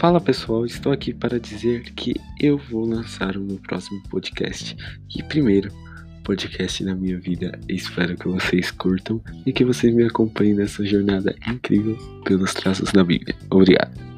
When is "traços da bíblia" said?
12.54-13.36